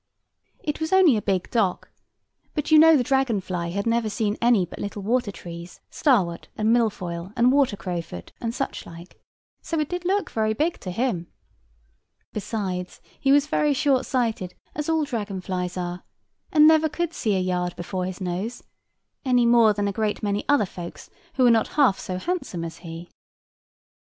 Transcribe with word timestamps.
It 0.63 0.79
was 0.81 0.91
only 0.91 1.15
a 1.15 1.21
big 1.21 1.51
dock: 1.51 1.91
but 2.55 2.71
you 2.71 2.79
know 2.79 2.97
the 2.97 3.03
dragon 3.03 3.39
fly 3.39 3.67
had 3.69 3.85
never 3.85 4.09
seen 4.09 4.35
any 4.41 4.65
but 4.65 4.79
little 4.79 5.03
water 5.03 5.31
trees; 5.31 5.79
starwort, 5.91 6.47
and 6.57 6.73
milfoil, 6.75 7.31
and 7.37 7.51
water 7.51 7.77
crowfoot, 7.77 8.31
and 8.41 8.51
such 8.51 8.87
like; 8.87 9.21
so 9.61 9.79
it 9.79 9.89
did 9.89 10.03
look 10.03 10.31
very 10.31 10.55
big 10.55 10.79
to 10.79 10.89
him. 10.89 11.27
Besides, 12.33 12.99
he 13.19 13.31
was 13.31 13.45
very 13.45 13.75
short 13.75 14.07
sighted, 14.07 14.55
as 14.73 14.89
all 14.89 15.03
dragon 15.03 15.39
flies 15.39 15.77
are; 15.77 16.03
and 16.51 16.67
never 16.67 16.89
could 16.89 17.13
see 17.13 17.35
a 17.35 17.39
yard 17.39 17.75
before 17.75 18.05
his 18.05 18.19
nose; 18.19 18.63
any 19.23 19.45
more 19.45 19.71
than 19.71 19.87
a 19.87 19.91
great 19.93 20.23
many 20.23 20.43
other 20.49 20.65
folks, 20.65 21.11
who 21.35 21.45
are 21.45 21.51
not 21.51 21.67
half 21.77 22.09
as 22.09 22.23
handsome 22.23 22.65
as 22.65 22.77
he. 22.77 23.11